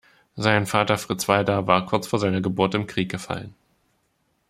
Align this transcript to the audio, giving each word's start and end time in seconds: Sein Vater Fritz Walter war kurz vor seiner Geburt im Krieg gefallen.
Sein 0.35 0.65
Vater 0.65 0.97
Fritz 0.97 1.27
Walter 1.27 1.67
war 1.67 1.85
kurz 1.85 2.07
vor 2.07 2.17
seiner 2.17 2.41
Geburt 2.41 2.73
im 2.73 2.87
Krieg 2.87 3.11
gefallen. 3.11 3.53